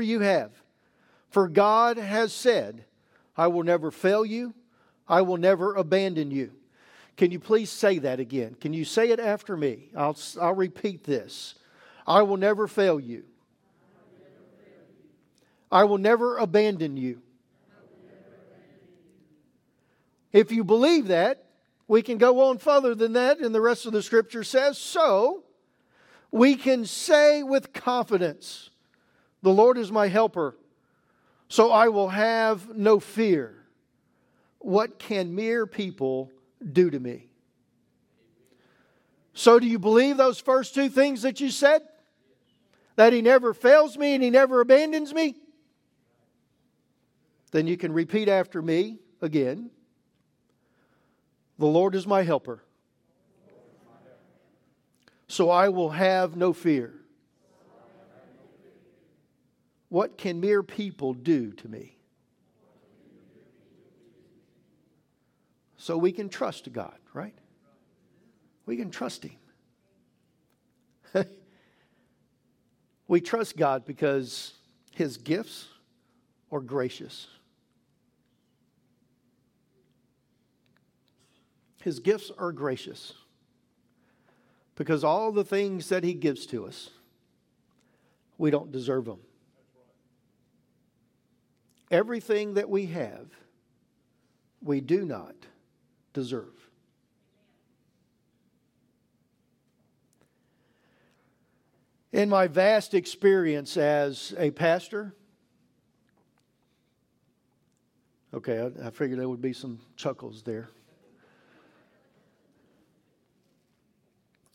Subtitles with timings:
[0.00, 0.50] you have.
[1.28, 2.84] For God has said,
[3.36, 4.54] I will never fail you,
[5.08, 6.52] I will never abandon you.
[7.16, 8.56] Can you please say that again?
[8.60, 9.90] Can you say it after me?
[9.96, 11.54] I'll, I'll repeat this.
[12.06, 13.24] I will never fail you.
[15.70, 17.22] I will never abandon you.
[20.32, 21.44] If you believe that,
[21.88, 25.42] we can go on further than that, and the rest of the scripture says so.
[26.30, 28.69] We can say with confidence,
[29.42, 30.56] The Lord is my helper,
[31.48, 33.56] so I will have no fear.
[34.58, 36.30] What can mere people
[36.72, 37.28] do to me?
[39.32, 41.82] So, do you believe those first two things that you said?
[42.96, 45.36] That He never fails me and He never abandons me?
[47.52, 49.70] Then you can repeat after me again
[51.58, 52.62] The Lord is my helper,
[55.26, 56.99] so I will have no fear.
[59.90, 61.96] What can mere people do to me?
[65.76, 67.34] So we can trust God, right?
[68.66, 69.36] We can trust Him.
[73.08, 74.54] we trust God because
[74.94, 75.66] His gifts
[76.52, 77.26] are gracious.
[81.82, 83.14] His gifts are gracious
[84.76, 86.90] because all the things that He gives to us,
[88.38, 89.18] we don't deserve them.
[91.90, 93.26] Everything that we have,
[94.62, 95.34] we do not
[96.12, 96.54] deserve.
[102.12, 105.14] In my vast experience as a pastor,
[108.34, 110.68] okay, I, I figured there would be some chuckles there.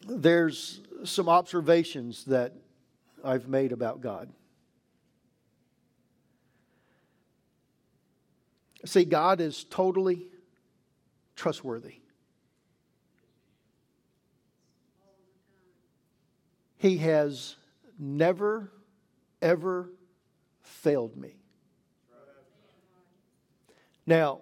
[0.08, 2.54] There's some observations that
[3.24, 4.30] I've made about God.
[8.86, 10.28] See, God is totally
[11.36, 11.96] trustworthy.
[16.78, 17.56] He has
[17.98, 18.72] never,
[19.42, 19.90] ever
[20.62, 21.36] failed me.
[24.06, 24.42] Now,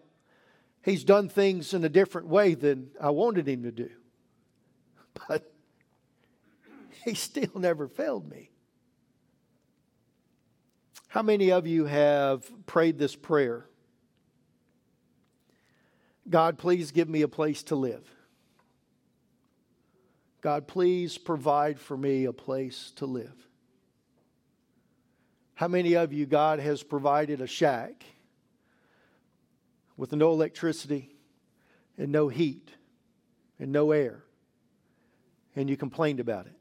[0.82, 3.90] he's done things in a different way than I wanted him to do,
[5.28, 5.54] but
[7.06, 8.50] he still never failed me.
[11.08, 13.70] How many of you have prayed this prayer?
[16.30, 18.08] God, please give me a place to live.
[20.42, 23.34] God, please provide for me a place to live.
[25.56, 28.04] How many of you, God has provided a shack
[29.96, 31.16] with no electricity
[31.98, 32.70] and no heat
[33.60, 34.24] and no air,
[35.56, 36.58] and you complained about it?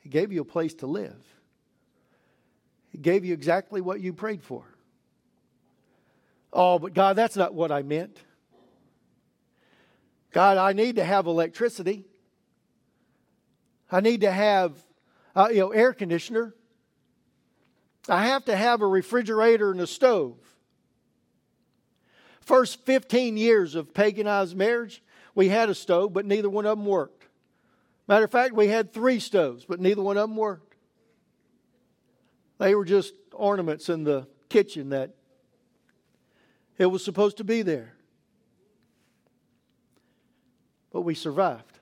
[0.00, 1.22] He gave you a place to live,
[2.90, 4.64] He gave you exactly what you prayed for.
[6.52, 8.18] Oh, but God, that's not what I meant.
[10.32, 12.04] God, I need to have electricity.
[13.90, 14.72] I need to have,
[15.34, 16.54] uh, you know, air conditioner.
[18.08, 20.36] I have to have a refrigerator and a stove.
[22.40, 25.02] First 15 years of paganized marriage,
[25.34, 27.26] we had a stove, but neither one of them worked.
[28.06, 30.76] Matter of fact, we had three stoves, but neither one of them worked.
[32.58, 35.14] They were just ornaments in the kitchen that
[36.78, 37.92] it was supposed to be there.
[40.92, 41.78] But we survived.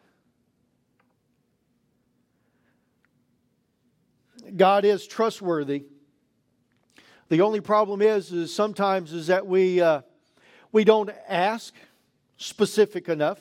[4.56, 5.84] God is trustworthy.
[7.28, 10.02] The only problem is, is sometimes is that we uh,
[10.72, 11.74] we don't ask
[12.36, 13.40] specific enough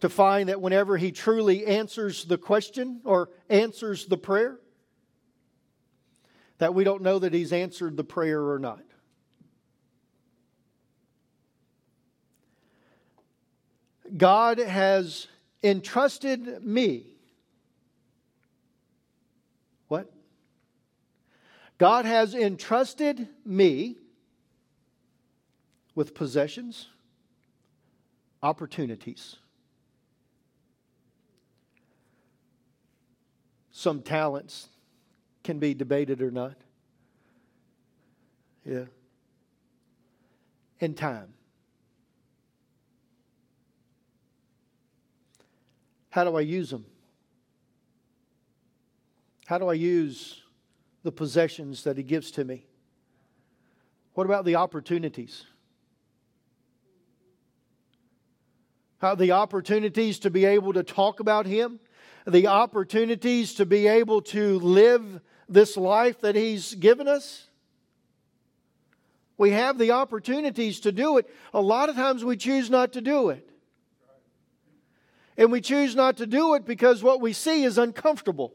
[0.00, 4.58] to find that whenever He truly answers the question or answers the prayer,
[6.58, 8.82] that we don't know that He's answered the prayer or not.
[14.16, 15.28] God has
[15.62, 17.06] entrusted me.
[19.88, 20.10] What?
[21.78, 23.96] God has entrusted me
[25.94, 26.88] with possessions,
[28.42, 29.36] opportunities,
[33.78, 34.68] some talents
[35.44, 36.56] can be debated or not.
[38.64, 38.86] Yeah.
[40.80, 41.32] And time.
[46.18, 46.84] How do I use them?
[49.46, 50.42] How do I use
[51.04, 52.66] the possessions that He gives to me?
[54.14, 55.44] What about the opportunities?
[59.00, 61.78] How the opportunities to be able to talk about Him,
[62.26, 67.46] the opportunities to be able to live this life that He's given us?
[69.36, 71.32] We have the opportunities to do it.
[71.54, 73.47] A lot of times we choose not to do it.
[75.38, 78.52] And we choose not to do it because what we see is uncomfortable.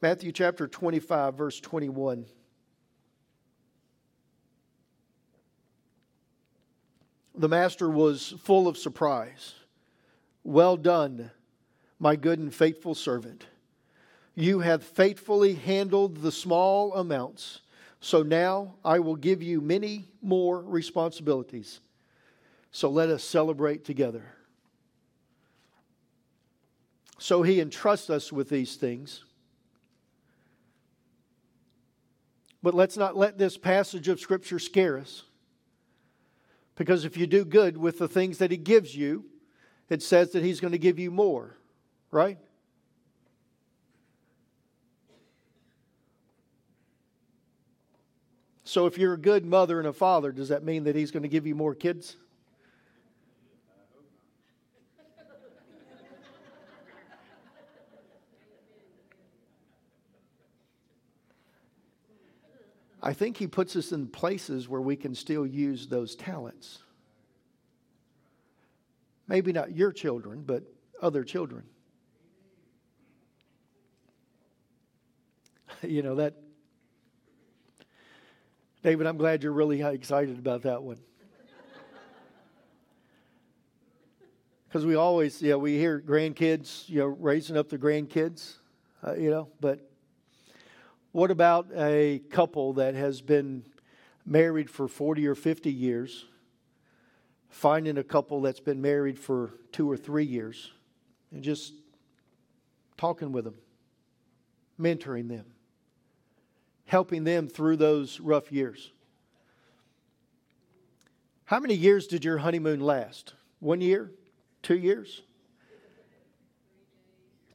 [0.00, 2.24] Matthew chapter 25, verse 21.
[7.34, 9.54] The master was full of surprise.
[10.44, 11.30] Well done,
[11.98, 13.44] my good and faithful servant.
[14.34, 17.60] You have faithfully handled the small amounts,
[18.00, 21.80] so now I will give you many more responsibilities.
[22.70, 24.24] So let us celebrate together.
[27.18, 29.24] So he entrusts us with these things.
[32.62, 35.24] But let's not let this passage of Scripture scare us.
[36.74, 39.24] Because if you do good with the things that He gives you,
[39.88, 41.56] it says that He's going to give you more,
[42.10, 42.38] right?
[48.68, 51.22] So if you're a good mother and a father, does that mean that He's going
[51.22, 52.16] to give you more kids?
[63.02, 66.80] I think He puts us in places where we can still use those talents.
[69.28, 70.62] Maybe not your children, but
[71.00, 71.64] other children.
[75.82, 76.34] you know, that.
[78.82, 80.98] David, I'm glad you're really excited about that one.
[84.68, 88.56] Because we always, yeah, we hear grandkids, you know, raising up the grandkids,
[89.02, 89.90] uh, you know, but
[91.12, 93.64] what about a couple that has been
[94.26, 96.26] married for 40 or 50 years,
[97.48, 100.70] finding a couple that's been married for two or three years,
[101.32, 101.72] and just
[102.98, 103.56] talking with them,
[104.78, 105.46] mentoring them,
[106.88, 108.90] helping them through those rough years?
[111.44, 113.34] How many years did your honeymoon last?
[113.60, 114.10] One year?
[114.62, 115.22] Two years?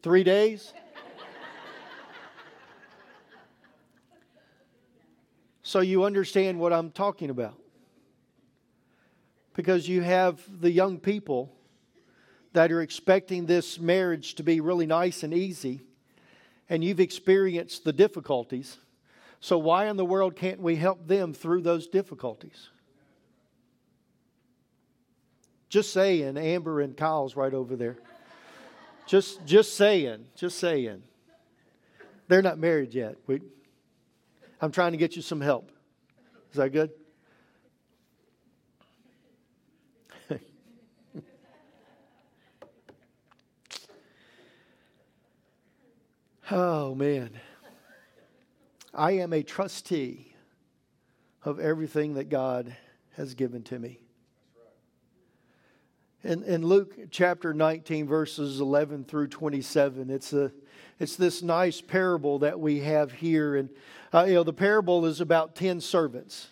[0.01, 0.71] Three days?
[5.63, 7.59] so you understand what I'm talking about.
[9.55, 11.51] Because you have the young people
[12.53, 15.81] that are expecting this marriage to be really nice and easy,
[16.69, 18.77] and you've experienced the difficulties.
[19.43, 22.69] So, why in the world can't we help them through those difficulties?
[25.67, 27.97] Just saying, Amber and Kyle's right over there.
[29.05, 31.03] Just, just saying, just saying.
[32.29, 33.17] They're not married yet.
[33.27, 33.41] We,
[34.61, 35.73] I'm trying to get you some help.
[36.51, 36.91] Is that good?
[46.49, 47.41] oh, man.
[48.93, 50.35] I am a trustee
[51.43, 52.75] of everything that God
[53.15, 53.99] has given to me.
[56.23, 60.51] In, in Luke chapter 19, verses 11 through 27, it's, a,
[60.99, 63.55] it's this nice parable that we have here.
[63.55, 63.69] And,
[64.13, 66.47] uh, you know, the parable is about 10 servants.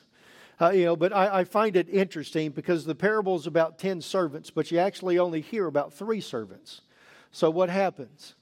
[0.59, 4.01] Uh, you know, but I, I find it interesting because the parable is about 10
[4.01, 6.81] servants, but you actually only hear about three servants.
[7.31, 8.33] So what happens?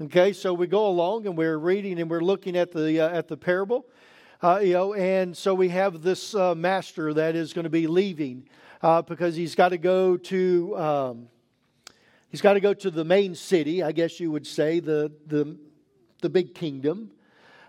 [0.00, 3.26] Okay, so we go along and we're reading and we're looking at the, uh, at
[3.26, 3.84] the parable.
[4.40, 7.88] Uh, you know, and so we have this uh, master that is going to be
[7.88, 8.48] leaving
[8.80, 11.28] uh, because he's got to go to um,
[12.28, 15.56] he's got to go to the main city, I guess you would say, the the
[16.22, 17.10] the big kingdom,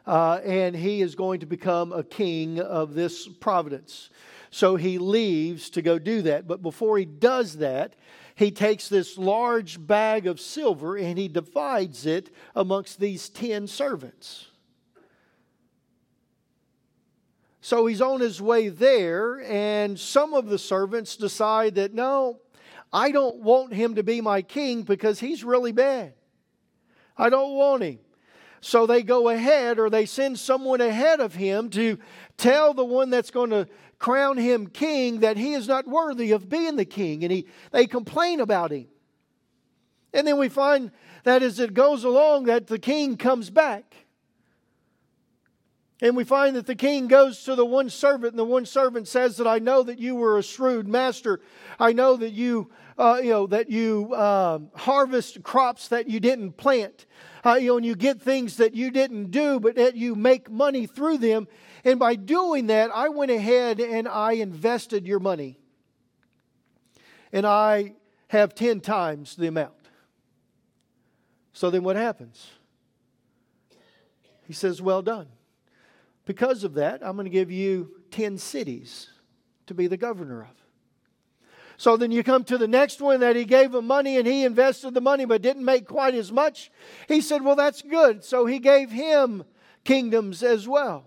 [0.06, 4.12] uh, and he is going to become a king of this providence.
[4.52, 6.48] So he leaves to go do that.
[6.48, 7.96] But before he does that,
[8.40, 14.48] he takes this large bag of silver and he divides it amongst these 10 servants.
[17.60, 22.40] So he's on his way there, and some of the servants decide that no,
[22.94, 26.14] I don't want him to be my king because he's really bad.
[27.18, 28.00] I don't want him.
[28.62, 32.00] So they go ahead or they send someone ahead of him to
[32.38, 33.68] tell the one that's going to
[34.00, 37.24] crown him king that he is not worthy of being the king.
[37.24, 38.88] And he, they complain about him.
[40.14, 40.92] And then we find
[41.24, 43.94] that as it goes along that the king comes back.
[46.02, 49.08] And we find that the king goes to the one servant, and the one servant
[49.08, 51.42] says that I know that you were a shrewd master.
[51.78, 56.54] I know that you, uh, you know, that you uh, harvest crops that you didn't
[56.54, 57.06] plant.
[57.46, 60.52] Uh, you know, and you get things that you didn't do, but that you make
[60.52, 61.48] money through them.
[61.86, 65.58] And by doing that, I went ahead and I invested your money.
[67.32, 67.94] and I
[68.28, 69.74] have 10 times the amount.
[71.54, 72.52] So then what happens?
[74.46, 75.28] He says, Well done.
[76.26, 79.10] Because of that, I'm going to give you 10 cities
[79.68, 80.69] to be the governor of.
[81.80, 84.44] So then you come to the next one that he gave him money and he
[84.44, 86.72] invested the money but didn't make quite as much.
[87.08, 88.26] He said, Well, that's good.
[88.26, 89.46] So he gave him
[89.86, 91.06] kingdoms as well.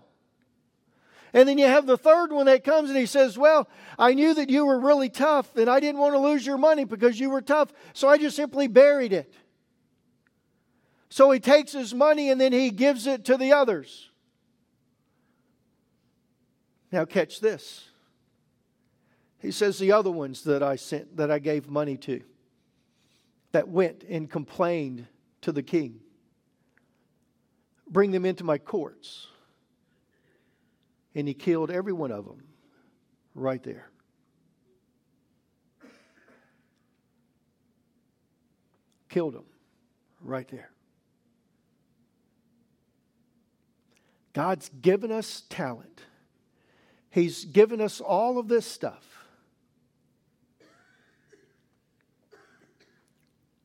[1.31, 4.33] And then you have the third one that comes and he says, Well, I knew
[4.33, 7.29] that you were really tough and I didn't want to lose your money because you
[7.29, 7.71] were tough.
[7.93, 9.31] So I just simply buried it.
[11.09, 14.09] So he takes his money and then he gives it to the others.
[16.91, 17.89] Now, catch this.
[19.43, 22.21] He says, The other ones that I sent, that I gave money to,
[23.51, 25.05] that went and complained
[25.41, 25.99] to the king,
[27.87, 29.27] bring them into my courts.
[31.13, 32.41] And he killed every one of them
[33.35, 33.89] right there.
[39.09, 39.45] Killed them
[40.21, 40.71] right there.
[44.31, 46.01] God's given us talent.
[47.11, 49.13] He's given us all of this stuff.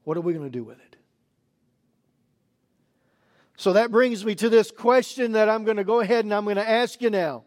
[0.09, 0.97] What are we going to do with it?
[3.59, 6.45] So that brings me to this question that I'm going to go ahead and I'm
[6.45, 7.45] going to ask you now.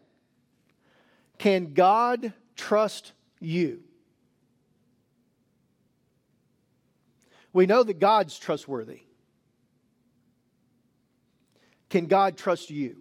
[1.38, 3.82] Can God trust you?
[7.52, 9.00] We know that God's trustworthy.
[11.90, 12.94] Can God trust you?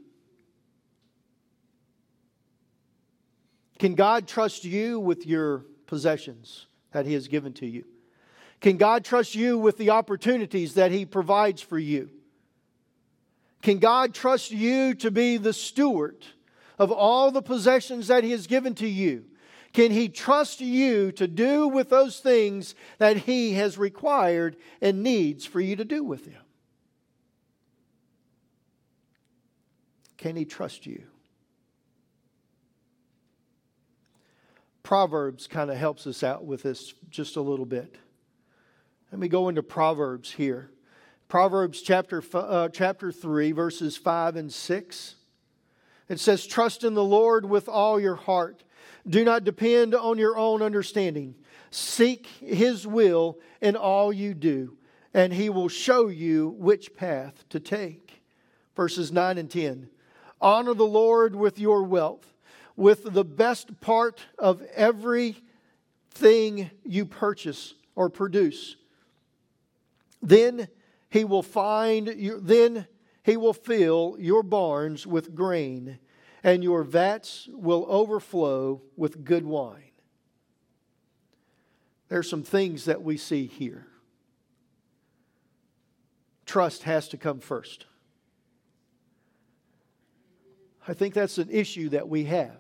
[3.78, 7.86] Can God trust you with your possessions that He has given to you?
[8.62, 12.12] Can God trust you with the opportunities that He provides for you?
[13.64, 16.26] Can God trust you to be the steward
[16.80, 19.26] of all the possessions that He has given to you?
[19.74, 25.46] Can He trust you to do with those things that He has required and needs
[25.46, 26.42] for you to do with Him?
[30.18, 31.04] Can He trust you?
[34.84, 37.98] Proverbs kind of helps us out with this just a little bit.
[39.12, 40.72] Let me go into Proverbs here.
[41.28, 45.16] Proverbs chapter, uh, chapter 3, verses 5 and 6.
[46.08, 48.64] It says, Trust in the Lord with all your heart.
[49.06, 51.36] Do not depend on your own understanding.
[51.72, 54.78] Seek his will in all you do,
[55.14, 58.24] and he will show you which path to take.
[58.78, 59.90] Verses 9 and 10.
[60.40, 62.34] Honor the Lord with your wealth
[62.78, 65.42] with the best part of everything
[66.86, 68.78] you purchase or produce.
[70.22, 70.68] Then
[71.10, 72.88] he will find you, then
[73.24, 76.00] he will fill your barns with grain,
[76.44, 79.92] and your vats will overflow with good wine.
[82.08, 83.88] There's some things that we see here.
[86.46, 87.86] Trust has to come first.
[90.88, 92.60] I think that's an issue that we have.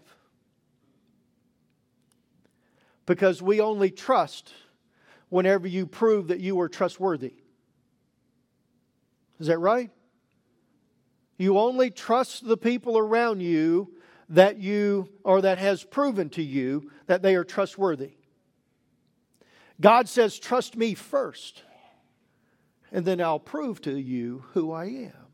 [3.05, 4.53] Because we only trust
[5.29, 7.40] whenever you prove that you are trustworthy.
[9.41, 9.89] Is that right?
[11.39, 13.91] You only trust the people around you
[14.29, 18.11] that you or that has proven to you that they are trustworthy.
[19.81, 21.63] God says, Trust me first,
[22.91, 25.27] and then I'll prove to you who I am.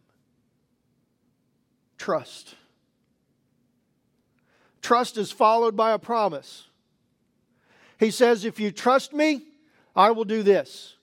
[1.97, 2.55] Trust.
[4.81, 6.69] Trust is followed by a promise.
[7.99, 9.41] He says, If you trust me,
[9.93, 10.95] I will do this.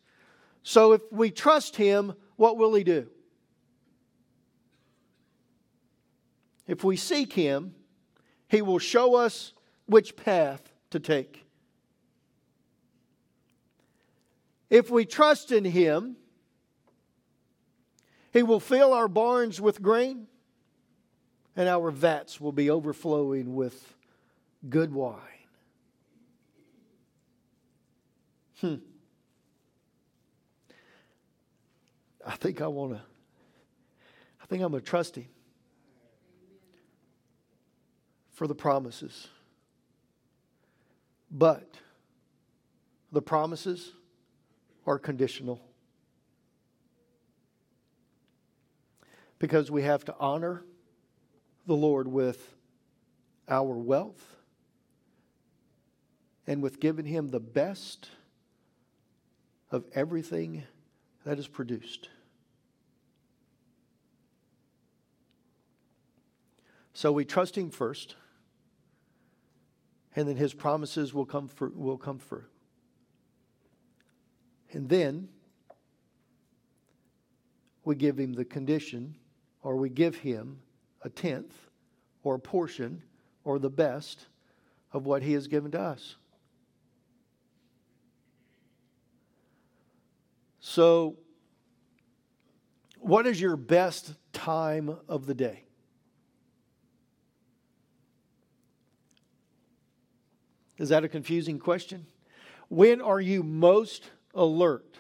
[0.63, 3.09] So if we trust him, what will he do?
[6.67, 7.75] If we seek him,
[8.49, 9.53] he will show us
[9.87, 11.45] which path to take.
[14.71, 16.17] If we trust in him,
[18.33, 20.27] he will fill our barns with grain
[21.57, 23.95] and our vats will be overflowing with
[24.69, 25.21] good wine.
[28.61, 28.77] Hmm.
[32.27, 33.01] I think I want to,
[34.43, 35.27] I think I'm going to trust Him
[38.33, 39.29] for the promises.
[41.31, 41.69] But
[43.13, 43.93] the promises
[44.87, 45.61] are conditional.
[49.39, 50.65] Because we have to honor
[51.67, 52.55] the Lord with
[53.49, 54.23] our wealth
[56.47, 58.09] and with giving Him the best
[59.71, 60.65] of everything
[61.25, 62.09] that is produced.
[66.93, 68.15] So we trust Him first,
[70.15, 72.45] and then His promises will come, for, will come through.
[74.73, 75.29] And then
[77.85, 79.15] we give him the condition,
[79.63, 80.59] or we give him
[81.03, 81.55] a tenth,
[82.23, 83.03] or a portion,
[83.45, 84.27] or the best
[84.93, 86.17] of what he has given to us.
[90.67, 91.19] So,
[92.99, 95.65] what is your best time of the day?
[100.79, 102.07] Is that a confusing question?
[102.71, 104.97] When are you most alert?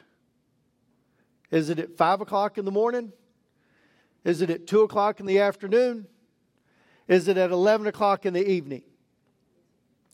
[1.51, 3.15] Is it at 5 o'clock in the morning?
[4.23, 6.07] Is it at 2 o'clock in the afternoon?
[7.09, 8.83] Is it at 11 o'clock in the evening?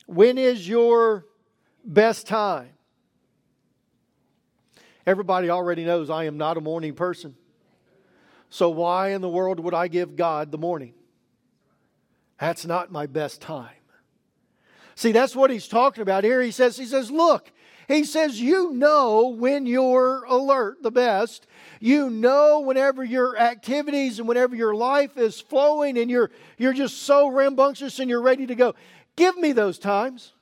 [0.07, 1.27] When is your
[1.85, 2.71] best time?
[5.11, 7.35] Everybody already knows I am not a morning person.
[8.49, 10.95] So, why in the world would I give God the morning?
[12.39, 13.75] That's not my best time.
[14.95, 16.41] See, that's what he's talking about here.
[16.41, 17.51] He says, he says, look,
[17.89, 21.49] he says, you know when you're alert the best.
[21.81, 26.99] You know whenever your activities and whenever your life is flowing and you're, you're just
[26.99, 28.77] so rambunctious and you're ready to go.
[29.17, 30.35] Give me those times.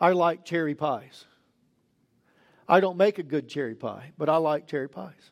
[0.00, 1.26] I like cherry pies.
[2.68, 5.30] I don't make a good cherry pie, but I like cherry pies.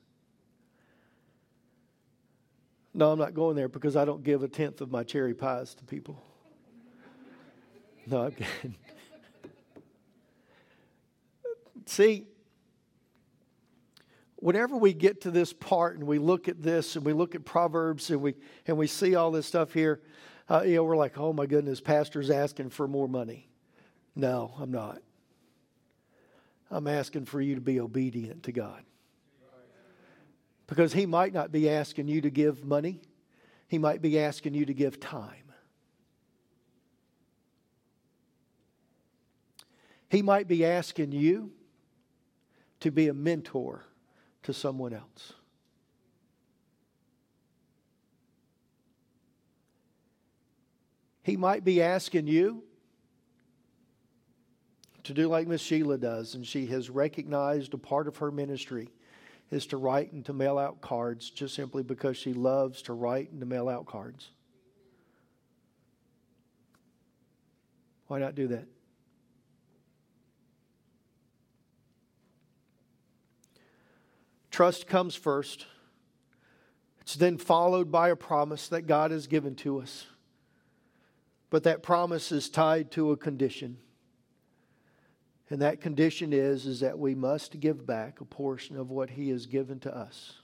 [2.93, 5.75] No, I'm not going there because I don't give a tenth of my cherry pies
[5.77, 6.21] to people.
[8.07, 8.75] No, I'm kidding.
[11.87, 12.27] See,
[14.37, 17.45] whenever we get to this part and we look at this and we look at
[17.45, 18.35] Proverbs and we
[18.67, 20.01] and we see all this stuff here,
[20.49, 23.49] uh, you know, we're like, oh my goodness, pastor's asking for more money.
[24.19, 25.01] No, I'm not.
[26.73, 28.83] I'm asking for you to be obedient to God.
[30.67, 33.01] Because He might not be asking you to give money,
[33.69, 35.53] He might be asking you to give time.
[40.11, 41.53] He might be asking you
[42.81, 43.85] to be a mentor
[44.43, 45.33] to someone else.
[51.23, 52.65] He might be asking you
[55.09, 58.91] to do like Miss Sheila does, and she has recognized a part of her ministry
[59.51, 63.31] is to write and to mail out cards just simply because she loves to write
[63.31, 64.29] and to mail out cards.
[68.09, 68.67] Why not do that?
[74.51, 75.65] Trust comes first.
[77.01, 80.05] It's then followed by a promise that God has given to us.
[81.49, 83.79] But that promise is tied to a condition.
[85.51, 89.31] And that condition is, is that we must give back a portion of what He
[89.31, 90.35] has given to us.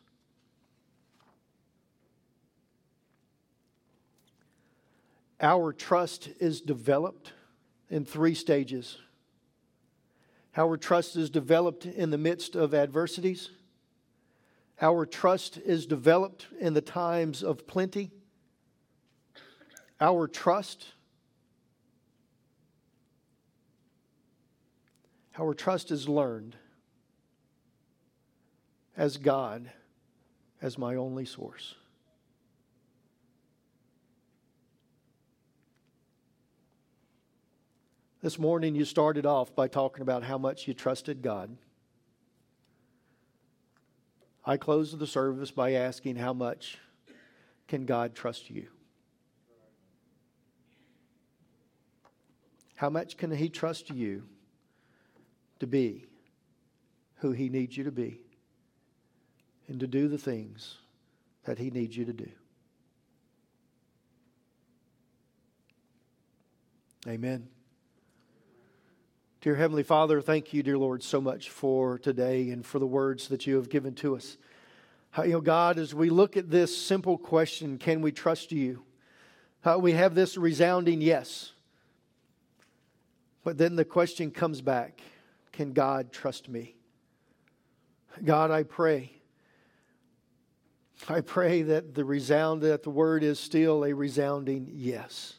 [5.40, 7.32] Our trust is developed
[7.90, 8.96] in three stages.
[10.56, 13.50] Our trust is developed in the midst of adversities.
[14.80, 18.10] Our trust is developed in the times of plenty.
[20.00, 20.92] Our trust,
[25.38, 26.56] our trust is learned
[28.96, 29.70] as God
[30.62, 31.74] as my only source.
[38.22, 41.58] This morning, you started off by talking about how much you trusted God.
[44.46, 46.78] I closed the service by asking, How much
[47.68, 48.68] can God trust you?
[52.76, 54.22] How much can He trust you
[55.64, 56.04] to be
[57.16, 58.20] who He needs you to be
[59.66, 60.76] and to do the things
[61.44, 62.28] that He needs you to do?
[67.08, 67.48] Amen.
[69.40, 73.28] Dear Heavenly Father, thank you, dear Lord, so much for today and for the words
[73.28, 74.36] that you have given to us.
[75.18, 78.84] You know, God, as we look at this simple question, can we trust you?
[79.78, 81.52] We have this resounding yes.
[83.44, 85.00] But then the question comes back
[85.54, 86.74] can God trust me?
[88.24, 89.12] God, I pray.
[91.08, 95.34] I pray that the resound that the word is still a resounding yes.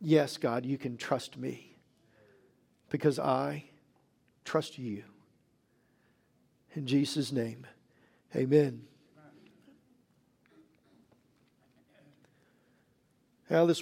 [0.00, 1.76] Yes, God, you can trust me
[2.90, 3.64] because I
[4.44, 5.04] trust you.
[6.74, 7.64] In Jesus' name,
[8.34, 8.82] amen.
[13.48, 13.74] Now, this